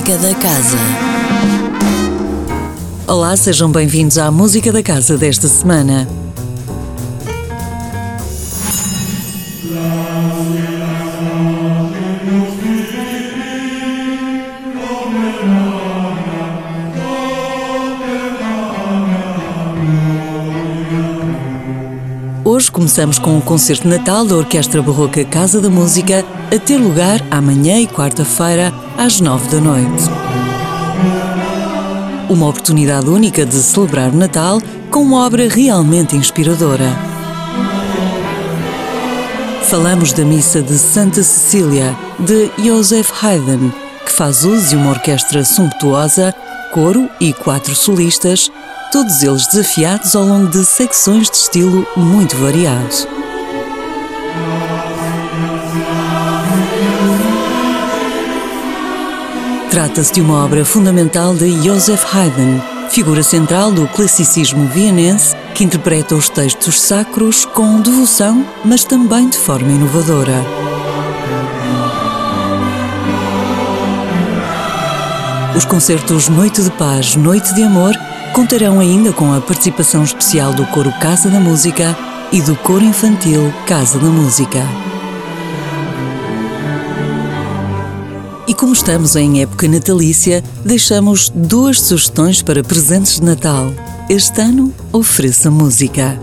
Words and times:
Música 0.00 0.16
da 0.16 0.34
Casa. 0.34 0.78
Olá, 3.06 3.36
sejam 3.36 3.70
bem-vindos 3.70 4.16
à 4.16 4.30
Música 4.30 4.72
da 4.72 4.82
Casa 4.82 5.18
desta 5.18 5.46
semana. 5.46 6.08
Hoje 22.42 22.70
começamos 22.70 23.18
com 23.18 23.36
o 23.36 23.42
concerto 23.42 23.82
de 23.82 23.98
Natal 23.98 24.24
da 24.24 24.34
Orquestra 24.34 24.80
Barroca 24.80 25.22
Casa 25.26 25.60
da 25.60 25.68
Música, 25.68 26.24
a 26.50 26.58
ter 26.58 26.78
lugar 26.78 27.20
amanhã 27.30 27.78
e 27.78 27.86
quarta-feira, 27.86 28.72
às 28.96 29.20
nove 29.20 29.48
da 29.50 29.60
noite. 29.60 30.04
Uma 32.30 32.48
oportunidade 32.48 33.08
única 33.08 33.44
de 33.44 33.56
celebrar 33.56 34.10
o 34.10 34.16
Natal 34.16 34.58
com 34.90 35.02
uma 35.02 35.26
obra 35.26 35.48
realmente 35.48 36.16
inspiradora. 36.16 36.96
Falamos 39.64 40.12
da 40.12 40.24
Missa 40.24 40.62
de 40.62 40.78
Santa 40.78 41.22
Cecília, 41.22 41.94
de 42.18 42.50
Joseph 42.58 43.12
Haydn, 43.22 43.70
que 44.06 44.12
faz 44.12 44.44
uso 44.44 44.70
de 44.70 44.76
uma 44.76 44.90
orquestra 44.90 45.44
sumptuosa, 45.44 46.34
coro 46.72 47.08
e 47.20 47.34
quatro 47.34 47.74
solistas, 47.74 48.50
todos 48.90 49.22
eles 49.22 49.46
desafiados 49.46 50.16
ao 50.16 50.24
longo 50.24 50.48
de 50.48 50.64
secções 50.64 51.30
de 51.30 51.36
estilo 51.36 51.86
muito 51.96 52.36
variado. 52.36 52.88
Trata-se 59.70 60.12
de 60.12 60.20
uma 60.20 60.44
obra 60.44 60.64
fundamental 60.64 61.34
de 61.34 61.62
Joseph 61.62 62.04
Haydn, 62.12 62.60
figura 62.90 63.22
central 63.22 63.70
do 63.70 63.86
classicismo 63.86 64.66
vienense 64.66 65.36
que 65.54 65.62
interpreta 65.62 66.16
os 66.16 66.28
textos 66.28 66.80
sacros 66.80 67.44
com 67.44 67.80
devoção, 67.80 68.44
mas 68.64 68.84
também 68.84 69.28
de 69.28 69.38
forma 69.38 69.70
inovadora. 69.70 70.44
Os 75.56 75.64
concertos 75.64 76.28
Noite 76.28 76.62
de 76.62 76.70
Paz, 76.72 77.14
Noite 77.14 77.54
de 77.54 77.62
Amor 77.62 77.94
contarão 78.32 78.78
ainda 78.78 79.12
com 79.12 79.32
a 79.32 79.40
participação 79.40 80.04
especial 80.04 80.52
do 80.52 80.64
Coro 80.66 80.92
Casa 81.00 81.28
da 81.28 81.40
Música 81.40 81.96
e 82.32 82.40
do 82.40 82.54
Coro 82.56 82.84
Infantil 82.84 83.52
Casa 83.66 83.98
da 83.98 84.08
Música. 84.08 84.60
E 88.46 88.54
como 88.54 88.72
estamos 88.72 89.16
em 89.16 89.42
época 89.42 89.68
natalícia, 89.68 90.44
deixamos 90.64 91.30
duas 91.34 91.80
sugestões 91.80 92.42
para 92.42 92.62
presentes 92.62 93.18
de 93.18 93.24
Natal. 93.24 93.72
Este 94.08 94.40
ano, 94.40 94.72
ofereça 94.92 95.50
música. 95.50 96.18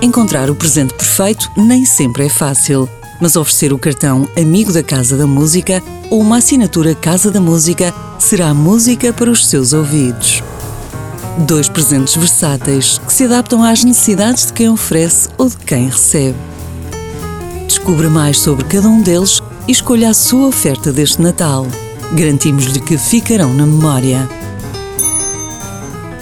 Encontrar 0.00 0.50
o 0.50 0.54
presente 0.54 0.94
perfeito 0.94 1.50
nem 1.56 1.84
sempre 1.84 2.26
é 2.26 2.28
fácil, 2.28 2.88
mas 3.20 3.36
oferecer 3.36 3.72
o 3.72 3.78
cartão 3.78 4.28
Amigo 4.36 4.72
da 4.72 4.82
Casa 4.82 5.16
da 5.16 5.26
Música 5.26 5.82
ou 6.08 6.20
uma 6.20 6.38
assinatura 6.38 6.94
Casa 6.94 7.30
da 7.30 7.40
Música 7.40 7.92
será 8.18 8.54
música 8.54 9.12
para 9.12 9.30
os 9.30 9.46
seus 9.46 9.72
ouvidos. 9.72 10.42
Dois 11.38 11.68
presentes 11.68 12.16
versáteis 12.16 12.98
que 12.98 13.12
se 13.12 13.24
adaptam 13.24 13.62
às 13.62 13.82
necessidades 13.84 14.46
de 14.46 14.52
quem 14.52 14.68
oferece 14.68 15.28
ou 15.38 15.48
de 15.48 15.56
quem 15.56 15.88
recebe. 15.88 16.36
Descubra 17.66 18.10
mais 18.10 18.38
sobre 18.38 18.64
cada 18.64 18.88
um 18.88 19.00
deles 19.00 19.40
e 19.66 19.72
escolha 19.72 20.10
a 20.10 20.14
sua 20.14 20.48
oferta 20.48 20.92
deste 20.92 21.22
Natal. 21.22 21.66
Garantimos-lhe 22.12 22.80
que 22.80 22.98
ficarão 22.98 23.54
na 23.54 23.64
memória. 23.64 24.28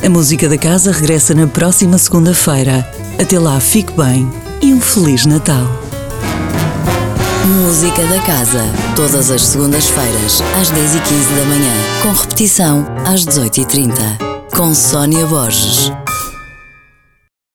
A 0.04 0.08
música 0.08 0.48
da 0.48 0.56
casa 0.56 0.92
regressa 0.92 1.34
na 1.34 1.46
próxima 1.46 1.98
segunda-feira. 1.98 2.88
Até 3.20 3.38
lá, 3.38 3.58
fique 3.58 3.92
bem 3.94 4.30
e 4.62 4.72
um 4.72 4.80
Feliz 4.80 5.26
Natal. 5.26 5.66
Música 7.44 8.02
da 8.06 8.20
Casa. 8.20 8.62
Todas 8.94 9.30
as 9.30 9.42
segundas-feiras, 9.42 10.42
às 10.60 10.70
10h15 10.70 11.36
da 11.36 11.44
manhã. 11.46 11.72
Com 12.02 12.12
repetição, 12.12 12.86
às 13.04 13.24
18h30. 13.24 14.27
Com 14.58 14.74
Sónia 14.74 15.24
Borges. 15.24 16.07